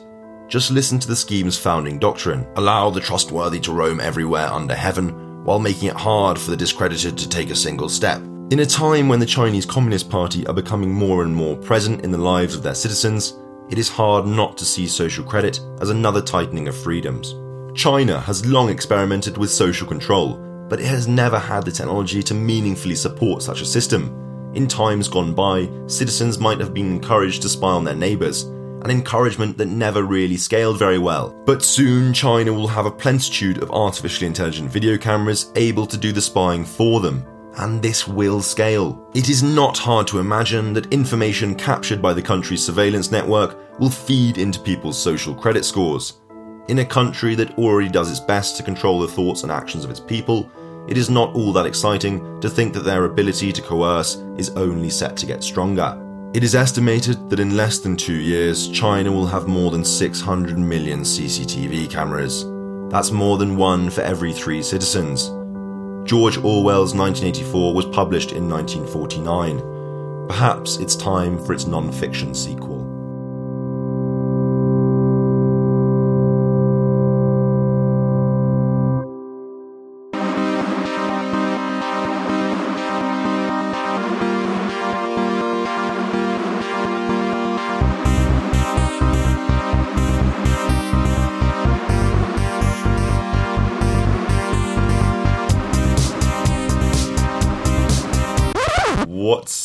Just 0.49 0.71
listen 0.71 0.99
to 0.99 1.09
the 1.09 1.17
scheme's 1.17 1.57
founding 1.57 1.99
doctrine 1.99 2.47
allow 2.57 2.91
the 2.91 3.01
trustworthy 3.01 3.61
to 3.61 3.73
roam 3.73 4.01
everywhere 4.01 4.49
under 4.49 4.75
heaven, 4.75 5.45
while 5.45 5.59
making 5.59 5.89
it 5.89 5.97
hard 5.97 6.39
for 6.39 6.51
the 6.51 6.57
discredited 6.57 7.17
to 7.19 7.29
take 7.29 7.51
a 7.51 7.57
single 7.57 7.89
step. 7.89 8.21
In 8.51 8.61
a 8.61 8.67
time 8.67 9.09
when 9.09 9.19
the 9.19 9.27
Chinese 9.27 9.65
Communist 9.65 10.11
Party 10.11 10.47
are 10.47 10.55
becoming 10.55 10.93
more 10.93 11.23
and 11.23 11.35
more 11.35 11.57
present 11.57 12.05
in 12.05 12.11
the 12.11 12.19
lives 12.19 12.55
of 12.55 12.63
their 12.63 12.75
citizens, 12.75 13.39
it 13.71 13.79
is 13.79 13.89
hard 13.89 14.27
not 14.27 14.59
to 14.59 14.67
see 14.67 14.87
social 14.87 15.25
credit 15.25 15.59
as 15.81 15.89
another 15.89 16.21
tightening 16.21 16.69
of 16.69 16.77
freedoms. 16.77 17.35
China 17.75 18.21
has 18.21 18.45
long 18.45 18.69
experimented 18.69 19.39
with 19.39 19.51
social 19.51 19.87
control, 19.87 20.37
but 20.69 20.79
it 20.81 20.87
has 20.87 21.09
never 21.09 21.39
had 21.39 21.65
the 21.65 21.73
technology 21.73 22.23
to 22.23 22.35
meaningfully 22.35 22.95
support 22.95 23.43
such 23.43 23.63
a 23.63 23.67
system. 23.67 24.19
In 24.55 24.69
times 24.69 25.09
gone 25.09 25.35
by, 25.35 25.71
citizens 25.87 26.39
might 26.39 26.61
have 26.61 26.75
been 26.75 26.91
encouraged 26.91 27.41
to 27.43 27.49
spy 27.49 27.69
on 27.69 27.85
their 27.85 27.95
neighbours, 27.95 28.43
an 28.43 28.91
encouragement 28.91 29.57
that 29.57 29.67
never 29.67 30.03
really 30.03 30.37
scaled 30.37 30.79
very 30.79 30.99
well. 30.99 31.35
But 31.47 31.63
soon, 31.63 32.13
China 32.13 32.53
will 32.53 32.69
have 32.69 32.85
a 32.85 32.91
plentitude 32.91 33.63
of 33.63 33.71
artificially 33.71 34.27
intelligent 34.27 34.71
video 34.71 34.99
cameras 34.99 35.51
able 35.57 35.87
to 35.87 35.97
do 35.97 36.13
the 36.13 36.21
spying 36.21 36.67
for 36.67 37.01
them, 37.01 37.25
and 37.57 37.81
this 37.81 38.07
will 38.07 38.43
scale. 38.43 39.09
It 39.15 39.31
is 39.31 39.43
not 39.43 39.79
hard 39.79 40.07
to 40.09 40.19
imagine 40.19 40.75
that 40.75 40.93
information 40.93 41.55
captured 41.55 42.03
by 42.03 42.13
the 42.13 42.23
country's 42.23 42.65
surveillance 42.65 43.11
network 43.11 43.59
will 43.81 43.91
feed 43.91 44.37
into 44.37 44.61
people's 44.61 45.01
social 45.01 45.35
credit 45.35 45.65
scores. 45.65 46.19
In 46.69 46.79
a 46.79 46.85
country 46.85 47.35
that 47.35 47.59
already 47.59 47.89
does 47.89 48.09
its 48.09 48.21
best 48.21 48.57
to 48.57 48.63
control 48.63 49.01
the 49.01 49.09
thoughts 49.09 49.43
and 49.43 49.51
actions 49.51 49.85
of 49.85 49.91
its 49.91 49.99
people, 49.99 50.49
it 50.89 50.97
is 50.97 51.11
not 51.11 51.35
all 51.35 51.53
that 51.53 51.67
exciting 51.67 52.41
to 52.41 52.49
think 52.49 52.73
that 52.73 52.85
their 52.85 53.05
ability 53.05 53.53
to 53.53 53.63
coerce 53.63 54.23
is 54.37 54.51
only 54.51 54.89
set 54.89 55.17
to 55.17 55.27
get 55.27 55.43
stronger. 55.43 55.99
It 56.35 56.45
is 56.45 56.55
estimated 56.55 57.29
that 57.31 57.41
in 57.41 57.57
less 57.57 57.81
than 57.81 57.97
two 57.97 58.15
years, 58.15 58.69
China 58.69 59.11
will 59.11 59.27
have 59.27 59.49
more 59.49 59.73
than 59.73 59.85
600 59.85 60.57
million 60.57 61.01
CCTV 61.01 61.91
cameras. 61.91 62.47
That's 62.91 63.11
more 63.11 63.39
than 63.39 63.57
one 63.57 63.91
for 63.91 64.03
every 64.03 64.33
three 64.33 64.63
citizens. 64.63 65.29
George 66.09 66.39
Orwell's 66.39 66.95
1984 66.95 67.75
was 67.75 67.87
published 67.87 68.33
in 68.33 68.49
1949. 68.49 70.27
Perhaps 70.29 70.77
it's 70.77 70.95
time 70.95 71.45
for 71.45 71.55
its 71.55 71.67
non 71.67 71.91
fiction 71.91 72.35
sequel. 72.35 72.82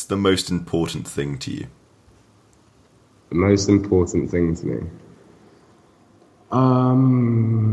The 0.07 0.17
most 0.17 0.49
important 0.49 1.07
thing 1.07 1.37
to 1.39 1.51
you? 1.51 1.67
The 3.29 3.35
most 3.35 3.69
important 3.69 4.31
thing 4.31 4.55
to 4.55 4.65
me. 4.65 4.89
Um. 6.51 7.67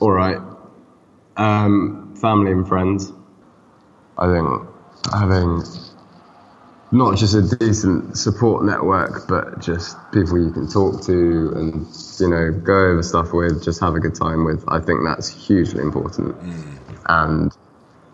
All 0.00 0.10
right. 0.10 0.38
Um, 1.36 2.14
family 2.20 2.52
and 2.52 2.66
friends. 2.66 3.12
I 4.18 4.26
think 4.26 4.68
having 5.12 5.62
not 6.92 7.16
just 7.16 7.34
a 7.34 7.42
decent 7.56 8.18
support 8.18 8.64
network, 8.64 9.26
but 9.26 9.60
just 9.60 9.96
people 10.12 10.38
you 10.38 10.50
can 10.50 10.68
talk 10.68 11.02
to 11.06 11.52
and 11.56 11.86
you 12.20 12.28
know 12.28 12.52
go 12.52 12.90
over 12.90 13.02
stuff 13.02 13.32
with, 13.32 13.64
just 13.64 13.80
have 13.80 13.94
a 13.94 14.00
good 14.00 14.14
time 14.14 14.44
with. 14.44 14.64
I 14.68 14.78
think 14.78 15.00
that's 15.04 15.28
hugely 15.28 15.80
important. 15.80 16.36
And 17.06 17.52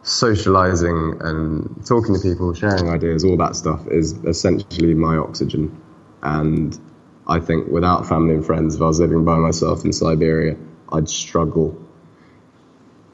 socializing 0.09 1.19
and 1.21 1.87
talking 1.87 2.15
to 2.15 2.21
people, 2.21 2.55
sharing 2.55 2.89
ideas, 2.89 3.25
all 3.25 3.37
that 3.37 3.57
stuff 3.57 3.87
is 3.89 4.13
essentially 4.25 4.95
my 4.95 5.17
oxygen. 5.17 5.81
And 6.23 6.79
I 7.27 7.41
think 7.41 7.69
without 7.69 8.07
family 8.07 8.35
and 8.35 8.45
friends, 8.45 8.77
if 8.77 8.83
I 8.83 8.87
was 8.87 9.01
living 9.01 9.25
by 9.25 9.37
myself 9.37 9.85
in 9.85 9.93
Siberia, 9.93 10.57
I'd 10.91 11.09
struggle. 11.09 11.79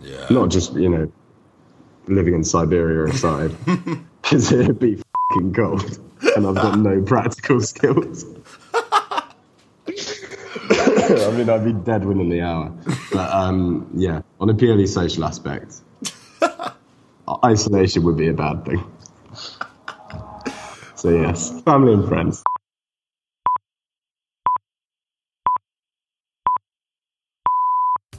Yeah. 0.00 0.26
Not 0.30 0.50
just, 0.50 0.74
you 0.74 0.88
know, 0.88 1.12
living 2.06 2.34
in 2.34 2.44
Siberia 2.44 3.04
aside, 3.04 3.54
because 4.22 4.52
it'd 4.52 4.78
be 4.78 5.02
fing 5.32 5.52
cold 5.52 5.98
and 6.36 6.46
I've 6.46 6.54
got 6.54 6.78
no 6.78 7.02
practical 7.06 7.60
skills. 7.60 8.24
I 9.86 11.30
mean, 11.36 11.50
I'd 11.50 11.64
be 11.64 11.72
dead 11.72 12.04
within 12.04 12.28
the 12.28 12.40
hour. 12.40 12.72
But 13.12 13.32
um, 13.32 13.90
yeah, 13.94 14.22
on 14.40 14.48
a 14.48 14.54
purely 14.54 14.86
social 14.86 15.24
aspect, 15.24 15.80
isolation 17.44 18.02
would 18.04 18.16
be 18.16 18.28
a 18.28 18.32
bad 18.32 18.64
thing. 18.64 18.84
So 20.94 21.10
yes, 21.10 21.60
family 21.62 21.92
and 21.92 22.06
friends. 22.06 22.42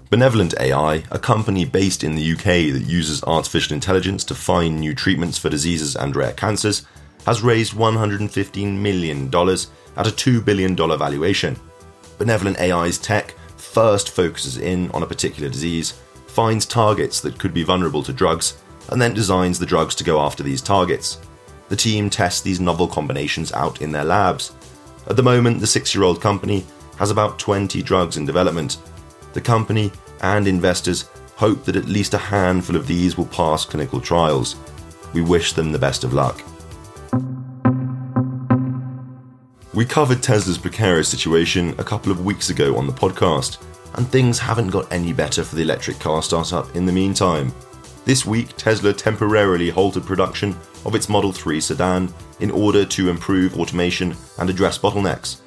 Benevolent 0.10 0.54
AI, 0.60 1.04
a 1.12 1.20
company 1.20 1.66
based 1.66 2.04
in 2.04 2.16
the 2.16 2.34
UK 2.34 2.72
that 2.74 2.86
uses 2.88 3.24
artificial 3.24 3.74
intelligence 3.74 4.24
to 4.26 4.36
find 4.36 4.80
new 4.80 4.94
treatments 4.94 5.38
for 5.38 5.50
diseases 5.50 5.96
and 5.96 6.16
rare 6.16 6.32
cancers, 6.34 6.86
has 7.26 7.42
raised 7.42 7.74
$115 7.74 8.78
million 8.78 9.26
at 9.26 10.08
a 10.08 10.12
$2 10.12 10.46
billion 10.46 10.76
valuation. 10.76 11.60
Benevolent 12.18 12.60
AI's 12.60 12.98
tech 12.98 13.34
first 13.58 14.10
focuses 14.12 14.58
in 14.58 14.92
on 14.92 15.02
a 15.02 15.08
particular 15.08 15.50
disease, 15.50 16.00
finds 16.28 16.66
targets 16.66 17.20
that 17.22 17.40
could 17.40 17.54
be 17.54 17.64
vulnerable 17.64 18.04
to 18.04 18.14
drugs, 18.14 18.62
and 18.90 19.02
then 19.02 19.14
designs 19.14 19.60
the 19.60 19.66
drugs 19.66 19.96
to 19.96 20.04
go 20.04 20.20
after 20.20 20.44
these 20.44 20.62
targets. 20.62 21.20
The 21.70 21.76
team 21.76 22.10
tests 22.10 22.42
these 22.42 22.60
novel 22.60 22.88
combinations 22.88 23.52
out 23.54 23.82
in 23.82 23.92
their 23.92 24.04
labs. 24.04 24.54
At 25.08 25.16
the 25.16 25.24
moment, 25.24 25.60
the 25.60 25.68
six 25.68 25.96
year 25.96 26.04
old 26.04 26.22
company 26.22 26.66
has 26.98 27.12
about 27.12 27.40
20 27.40 27.82
drugs 27.82 28.18
in 28.18 28.26
development. 28.26 28.78
The 29.34 29.42
company 29.42 29.92
and 30.22 30.48
investors 30.48 31.10
hope 31.36 31.66
that 31.66 31.76
at 31.76 31.86
least 31.86 32.14
a 32.14 32.18
handful 32.18 32.76
of 32.76 32.88
these 32.88 33.18
will 33.18 33.26
pass 33.26 33.66
clinical 33.66 34.00
trials. 34.00 34.56
We 35.14 35.22
wish 35.22 35.54
them 35.54 35.72
the 35.72 35.80
best 35.80 36.04
of 36.04 36.14
luck. 36.14 36.42
We 39.74 39.84
covered 39.84 40.24
Tesla's 40.24 40.58
precarious 40.58 41.10
situation 41.10 41.76
a 41.78 41.84
couple 41.84 42.10
of 42.12 42.24
weeks 42.24 42.50
ago 42.50 42.78
on 42.78 42.88
the 42.88 42.94
podcast, 42.94 43.58
and 43.96 44.08
things 44.08 44.40
haven't 44.40 44.70
got 44.70 44.90
any 44.92 45.12
better 45.12 45.44
for 45.44 45.56
the 45.56 45.64
electric 45.64 46.00
car 46.00 46.24
startup 46.24 46.74
in 46.76 46.86
the 46.86 46.94
meantime. 46.94 47.52
This 48.06 48.24
week, 48.24 48.56
Tesla 48.56 48.94
temporarily 48.94 49.72
halted 49.72 50.06
production 50.06 50.56
of 50.86 50.94
its 50.94 51.10
Model 51.10 51.32
3 51.32 51.60
sedan 51.60 52.14
in 52.40 52.52
order 52.52 52.86
to 52.86 53.10
improve 53.10 53.60
automation 53.60 54.16
and 54.38 54.48
address 54.48 54.78
bottlenecks. 54.78 55.42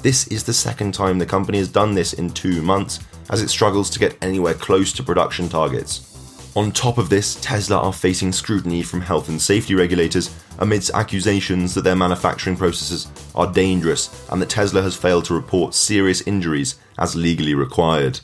This 0.00 0.26
is 0.28 0.42
the 0.42 0.54
second 0.54 0.94
time 0.94 1.18
the 1.18 1.26
company 1.26 1.58
has 1.58 1.68
done 1.68 1.92
this 1.92 2.14
in 2.14 2.30
two 2.30 2.62
months 2.62 3.00
as 3.28 3.42
it 3.42 3.50
struggles 3.50 3.90
to 3.90 3.98
get 3.98 4.16
anywhere 4.22 4.54
close 4.54 4.90
to 4.94 5.02
production 5.02 5.50
targets. 5.50 6.08
On 6.56 6.72
top 6.72 6.96
of 6.96 7.10
this, 7.10 7.34
Tesla 7.42 7.76
are 7.76 7.92
facing 7.92 8.32
scrutiny 8.32 8.82
from 8.82 9.02
health 9.02 9.28
and 9.28 9.40
safety 9.40 9.74
regulators 9.74 10.34
amidst 10.60 10.94
accusations 10.94 11.74
that 11.74 11.84
their 11.84 11.94
manufacturing 11.94 12.56
processes 12.56 13.06
are 13.34 13.52
dangerous 13.52 14.26
and 14.30 14.40
that 14.40 14.48
Tesla 14.48 14.80
has 14.80 14.96
failed 14.96 15.26
to 15.26 15.34
report 15.34 15.74
serious 15.74 16.22
injuries 16.22 16.76
as 16.98 17.14
legally 17.14 17.54
required. 17.54 18.20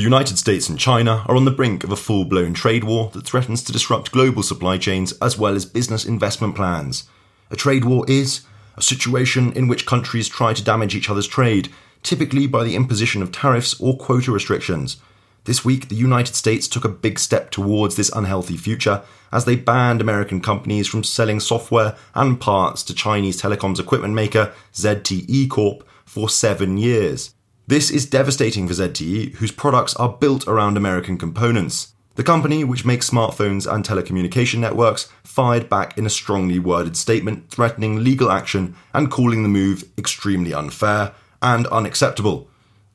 The 0.00 0.04
United 0.04 0.38
States 0.38 0.70
and 0.70 0.78
China 0.78 1.26
are 1.28 1.36
on 1.36 1.44
the 1.44 1.50
brink 1.50 1.84
of 1.84 1.92
a 1.92 1.94
full 1.94 2.24
blown 2.24 2.54
trade 2.54 2.84
war 2.84 3.10
that 3.12 3.26
threatens 3.26 3.62
to 3.64 3.70
disrupt 3.70 4.12
global 4.12 4.42
supply 4.42 4.78
chains 4.78 5.12
as 5.20 5.36
well 5.36 5.54
as 5.54 5.66
business 5.66 6.06
investment 6.06 6.54
plans. 6.54 7.04
A 7.50 7.56
trade 7.56 7.84
war 7.84 8.06
is 8.08 8.40
a 8.78 8.80
situation 8.80 9.52
in 9.52 9.68
which 9.68 9.84
countries 9.84 10.26
try 10.26 10.54
to 10.54 10.64
damage 10.64 10.94
each 10.94 11.10
other's 11.10 11.26
trade, 11.26 11.68
typically 12.02 12.46
by 12.46 12.64
the 12.64 12.76
imposition 12.76 13.20
of 13.20 13.30
tariffs 13.30 13.78
or 13.78 13.94
quota 13.94 14.32
restrictions. 14.32 14.96
This 15.44 15.66
week, 15.66 15.90
the 15.90 15.96
United 15.96 16.34
States 16.34 16.66
took 16.66 16.86
a 16.86 16.88
big 16.88 17.18
step 17.18 17.50
towards 17.50 17.96
this 17.96 18.10
unhealthy 18.16 18.56
future 18.56 19.02
as 19.30 19.44
they 19.44 19.54
banned 19.54 20.00
American 20.00 20.40
companies 20.40 20.88
from 20.88 21.04
selling 21.04 21.40
software 21.40 21.94
and 22.14 22.40
parts 22.40 22.82
to 22.84 22.94
Chinese 22.94 23.42
telecoms 23.42 23.78
equipment 23.78 24.14
maker 24.14 24.54
ZTE 24.72 25.50
Corp 25.50 25.86
for 26.06 26.30
seven 26.30 26.78
years. 26.78 27.34
This 27.70 27.88
is 27.88 28.04
devastating 28.04 28.66
for 28.66 28.74
ZTE, 28.74 29.36
whose 29.36 29.52
products 29.52 29.94
are 29.94 30.08
built 30.08 30.48
around 30.48 30.76
American 30.76 31.16
components. 31.16 31.92
The 32.16 32.24
company, 32.24 32.64
which 32.64 32.84
makes 32.84 33.08
smartphones 33.08 33.72
and 33.72 33.84
telecommunication 33.84 34.58
networks, 34.58 35.08
fired 35.22 35.68
back 35.68 35.96
in 35.96 36.04
a 36.04 36.10
strongly 36.10 36.58
worded 36.58 36.96
statement 36.96 37.48
threatening 37.48 38.02
legal 38.02 38.32
action 38.32 38.74
and 38.92 39.08
calling 39.08 39.44
the 39.44 39.48
move 39.48 39.84
extremely 39.96 40.52
unfair 40.52 41.12
and 41.40 41.68
unacceptable. 41.68 42.48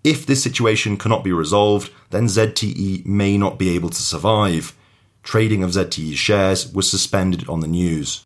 If 0.03 0.25
this 0.25 0.44
situation 0.44 0.98
cannot 0.98 1.24
be 1.24 1.32
resolved, 1.32 1.89
then 2.10 2.25
ZTE 2.25 3.05
may 3.05 3.38
not 3.38 3.58
be 3.58 3.70
able 3.70 3.91
to 3.91 4.01
survive. 4.01 4.75
Trading 5.24 5.63
of 5.63 5.70
ZTE's 5.70 6.20
shares 6.20 6.74
was 6.74 6.91
suspended 6.91 7.48
on 7.48 7.62
the 7.62 7.70
news. 7.70 8.25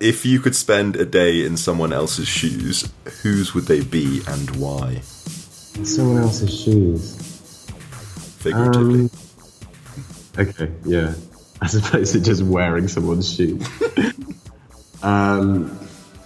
If 0.00 0.24
you 0.24 0.38
could 0.38 0.54
spend 0.54 0.94
a 0.94 1.04
day 1.04 1.44
in 1.44 1.56
someone 1.56 1.92
else's 1.92 2.28
shoes, 2.28 2.88
whose 3.22 3.52
would 3.52 3.64
they 3.64 3.80
be 3.80 4.22
and 4.28 4.48
why? 4.56 5.00
Someone 5.00 6.22
else's 6.22 6.56
shoes. 6.56 7.16
Figuratively. 8.38 9.00
Um, 9.00 9.10
okay, 10.38 10.72
yeah. 10.84 11.14
As 11.62 11.74
opposed 11.74 12.12
to 12.12 12.20
just 12.20 12.44
wearing 12.44 12.86
someone's 12.86 13.34
shoes. 13.34 13.66
um, 15.02 15.76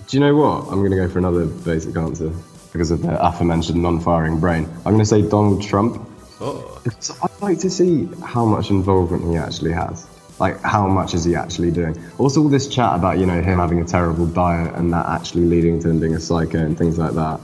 do 0.06 0.16
you 0.18 0.20
know 0.20 0.36
what? 0.36 0.64
I'm 0.70 0.80
going 0.80 0.90
to 0.90 0.96
go 0.98 1.08
for 1.08 1.18
another 1.18 1.46
basic 1.46 1.96
answer 1.96 2.30
because 2.74 2.90
of 2.90 3.00
the 3.00 3.26
aforementioned 3.26 3.80
non-firing 3.80 4.38
brain. 4.38 4.68
I'm 4.84 4.92
going 4.92 4.98
to 4.98 5.06
say 5.06 5.22
Donald 5.22 5.62
Trump. 5.62 6.06
oh. 6.42 6.82
I'd 7.22 7.40
like 7.40 7.60
to 7.60 7.70
see 7.70 8.06
how 8.22 8.44
much 8.44 8.68
involvement 8.68 9.30
he 9.30 9.38
actually 9.38 9.72
has. 9.72 10.06
Like, 10.42 10.60
how 10.62 10.88
much 10.88 11.14
is 11.14 11.22
he 11.22 11.36
actually 11.36 11.70
doing? 11.70 11.96
Also, 12.18 12.42
all 12.42 12.48
this 12.48 12.66
chat 12.66 12.96
about, 12.96 13.20
you 13.20 13.26
know, 13.26 13.40
him 13.40 13.60
having 13.60 13.80
a 13.80 13.84
terrible 13.84 14.26
diet 14.26 14.74
and 14.74 14.92
that 14.92 15.06
actually 15.06 15.44
leading 15.44 15.78
to 15.82 15.90
him 15.90 16.00
being 16.00 16.16
a 16.16 16.20
psycho 16.20 16.58
and 16.58 16.76
things 16.76 16.98
like 16.98 17.12
that. 17.12 17.38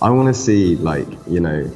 I 0.00 0.10
want 0.10 0.32
to 0.32 0.40
see, 0.40 0.76
like, 0.76 1.08
you 1.26 1.40
know, 1.40 1.68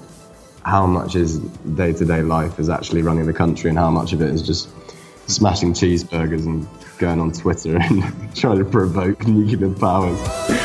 how 0.65 0.87
much 0.87 1.15
his 1.15 1.41
day 1.41 1.93
to 1.95 2.05
day 2.05 2.23
life 2.23 2.61
is 2.61 2.69
actually 2.69 3.03
running 3.03 3.27
the 3.27 3.33
country 3.33 3.69
and 3.69 3.77
how 3.77 3.91
much 3.91 4.13
of 4.13 4.23
it 4.23 4.33
is 4.33 4.47
just 4.47 4.69
smashing 5.29 5.73
cheeseburgers 5.73 6.47
and 6.47 6.69
going 6.99 7.19
on 7.19 7.33
Twitter 7.33 7.77
and 7.77 8.37
trying 8.37 8.59
to 8.59 8.65
provoke 8.65 9.27
nuclear 9.27 9.75
powers. 9.75 10.64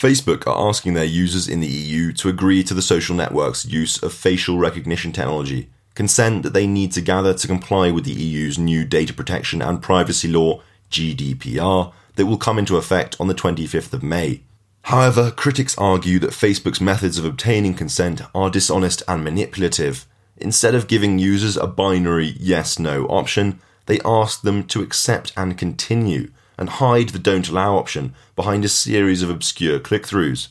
Facebook 0.00 0.46
are 0.46 0.66
asking 0.66 0.94
their 0.94 1.04
users 1.04 1.46
in 1.46 1.60
the 1.60 1.66
EU 1.66 2.10
to 2.14 2.30
agree 2.30 2.64
to 2.64 2.72
the 2.72 2.80
social 2.80 3.14
network's 3.14 3.66
use 3.66 4.02
of 4.02 4.14
facial 4.14 4.56
recognition 4.56 5.12
technology, 5.12 5.68
consent 5.94 6.42
that 6.42 6.54
they 6.54 6.66
need 6.66 6.90
to 6.92 7.02
gather 7.02 7.34
to 7.34 7.46
comply 7.46 7.90
with 7.90 8.04
the 8.04 8.12
EU's 8.12 8.58
new 8.58 8.86
data 8.86 9.12
protection 9.12 9.60
and 9.60 9.82
privacy 9.82 10.26
law, 10.26 10.62
GDPR, 10.90 11.92
that 12.14 12.24
will 12.24 12.38
come 12.38 12.58
into 12.58 12.78
effect 12.78 13.14
on 13.20 13.28
the 13.28 13.34
25th 13.34 13.92
of 13.92 14.02
May. 14.02 14.40
However, 14.84 15.30
critics 15.30 15.76
argue 15.76 16.18
that 16.20 16.30
Facebook's 16.30 16.80
methods 16.80 17.18
of 17.18 17.26
obtaining 17.26 17.74
consent 17.74 18.22
are 18.34 18.48
dishonest 18.48 19.02
and 19.06 19.22
manipulative. 19.22 20.06
Instead 20.38 20.74
of 20.74 20.88
giving 20.88 21.18
users 21.18 21.58
a 21.58 21.66
binary 21.66 22.36
yes 22.40 22.78
no 22.78 23.04
option, 23.08 23.60
they 23.84 24.00
ask 24.02 24.40
them 24.40 24.64
to 24.68 24.80
accept 24.80 25.34
and 25.36 25.58
continue, 25.58 26.30
and 26.60 26.68
hide 26.68 27.08
the 27.08 27.18
don't 27.18 27.48
allow 27.48 27.76
option 27.76 28.14
behind 28.36 28.64
a 28.64 28.68
series 28.68 29.22
of 29.22 29.30
obscure 29.30 29.80
click 29.80 30.04
throughs. 30.04 30.48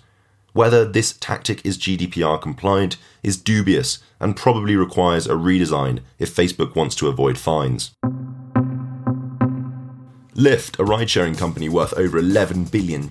Whether 0.52 0.84
this 0.84 1.14
tactic 1.14 1.64
is 1.64 1.78
GDPR 1.78 2.42
compliant 2.42 2.98
is 3.22 3.38
dubious 3.38 4.00
and 4.20 4.36
probably 4.36 4.76
requires 4.76 5.28
a 5.28 5.34
redesign 5.34 6.00
if 6.18 6.36
Facebook 6.36 6.76
wants 6.76 6.96
to 6.96 7.08
avoid 7.08 7.38
fines. 7.38 7.92
Lyft, 10.36 10.80
a 10.80 10.86
ride 10.86 11.10
sharing 11.10 11.36
company 11.36 11.70
worth 11.70 11.94
over 11.94 12.20
$11 12.20 12.72
billion, 12.72 13.10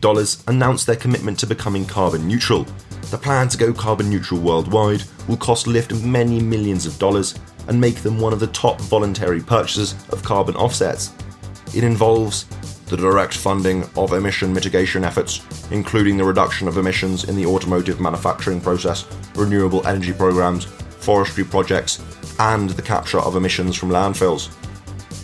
announced 0.49 0.87
their 0.87 0.97
commitment 0.97 1.39
to 1.39 1.47
becoming 1.47 1.85
carbon 1.85 2.27
neutral. 2.27 2.67
The 3.11 3.19
plan 3.19 3.49
to 3.49 3.59
go 3.59 3.73
carbon 3.73 4.11
neutral 4.11 4.41
worldwide 4.41 5.05
will 5.29 5.37
cost 5.37 5.67
Lyft 5.67 6.03
many 6.03 6.41
millions 6.41 6.87
of 6.87 6.99
dollars 6.99 7.39
and 7.69 7.81
make 7.81 7.97
them 7.97 8.19
one 8.19 8.33
of 8.33 8.41
the 8.41 8.47
top 8.49 8.81
voluntary 8.81 9.41
purchasers 9.41 9.93
of 10.09 10.23
carbon 10.25 10.57
offsets. 10.57 11.13
It 11.75 11.85
involves 11.85 12.47
the 12.89 12.97
direct 12.97 13.37
funding 13.37 13.85
of 13.97 14.13
emission 14.13 14.53
mitigation 14.53 15.05
efforts, 15.05 15.41
including 15.71 16.17
the 16.17 16.25
reduction 16.25 16.69
of 16.69 16.79
emissions 16.79 17.25
in 17.25 17.37
the 17.37 17.47
automotive 17.47 18.01
manufacturing 18.01 18.61
process, 18.61 19.07
renewable 19.35 19.87
energy 19.87 20.13
programs, 20.13 20.65
forestry 20.65 21.45
projects, 21.45 22.03
and 22.39 22.71
the 22.71 22.83
capture 22.83 23.21
of 23.21 23.37
emissions 23.37 23.77
from 23.77 23.91
landfills. 23.91 24.55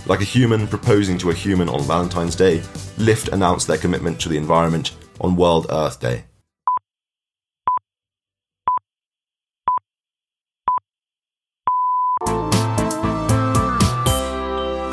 Like 0.07 0.20
a 0.20 0.24
human 0.24 0.66
proposing 0.66 1.16
to 1.18 1.31
a 1.31 1.35
human 1.35 1.68
on 1.68 1.83
Valentine's 1.83 2.37
Day, 2.37 2.59
Lyft 2.98 3.33
announced 3.33 3.66
their 3.66 3.79
commitment 3.79 4.20
to 4.20 4.29
the 4.29 4.37
environment 4.37 4.96
on 5.20 5.37
World 5.37 5.66
Earth 5.70 6.00
Day. 6.00 6.24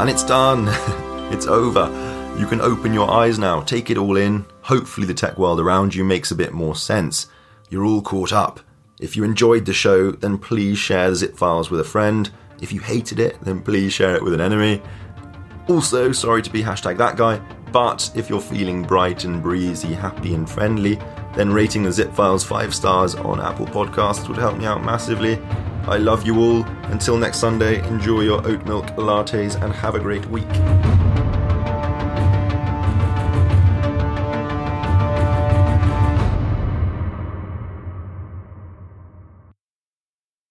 And 0.02 0.10
it's 0.10 0.24
done. 0.24 0.68
it's 1.32 1.46
over. 1.46 2.11
You 2.42 2.48
can 2.48 2.60
open 2.60 2.92
your 2.92 3.12
eyes 3.12 3.38
now, 3.38 3.62
take 3.62 3.92
it 3.92 4.00
all 4.00 4.18
in. 4.18 4.48
Hopefully, 4.64 5.06
the 5.06 5.14
tech 5.14 5.38
world 5.38 5.60
around 5.60 5.94
you 5.94 6.04
makes 6.04 6.32
a 6.32 6.36
bit 6.36 6.54
more 6.54 6.76
sense. 6.76 7.28
You're 7.70 7.86
all 7.86 8.02
caught 8.02 8.34
up. 8.34 8.60
If 9.00 9.16
you 9.16 9.24
enjoyed 9.24 9.64
the 9.64 9.74
show, 9.74 10.10
then 10.10 10.40
please 10.40 10.80
share 10.80 11.12
the 11.12 11.16
zip 11.16 11.38
files 11.38 11.70
with 11.70 11.82
a 11.82 11.84
friend. 11.84 12.32
If 12.60 12.74
you 12.74 12.80
hated 12.80 13.20
it, 13.20 13.40
then 13.44 13.62
please 13.62 13.94
share 13.94 14.16
it 14.16 14.24
with 14.24 14.34
an 14.34 14.42
enemy. 14.42 14.82
Also, 15.70 16.12
sorry 16.12 16.42
to 16.42 16.50
be 16.50 16.64
hashtag 16.64 16.98
that 16.98 17.16
guy, 17.16 17.38
but 17.72 18.10
if 18.16 18.28
you're 18.28 18.42
feeling 18.42 18.82
bright 18.82 19.24
and 19.24 19.44
breezy, 19.44 19.94
happy 19.94 20.34
and 20.34 20.50
friendly, 20.50 20.96
then 21.36 21.54
rating 21.54 21.84
the 21.84 21.92
zip 21.92 22.12
files 22.12 22.44
5 22.44 22.74
stars 22.74 23.14
on 23.14 23.40
Apple 23.40 23.68
Podcasts 23.68 24.28
would 24.28 24.38
help 24.38 24.58
me 24.58 24.66
out 24.66 24.84
massively. 24.84 25.38
I 25.84 25.98
love 25.98 26.26
you 26.26 26.40
all. 26.40 26.64
Until 26.86 27.18
next 27.18 27.38
Sunday, 27.38 27.88
enjoy 27.88 28.22
your 28.22 28.44
oat 28.48 28.66
milk 28.66 28.88
lattes 28.98 29.62
and 29.62 29.72
have 29.72 29.94
a 29.94 30.00
great 30.00 30.26
week. 30.26 30.50